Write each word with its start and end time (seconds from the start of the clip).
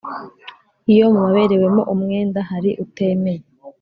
Iyo 0.93 1.05
mu 1.13 1.19
baberewemo 1.25 1.81
umwenda 1.93 2.39
hari 2.49 2.69
utemeye 2.83 3.43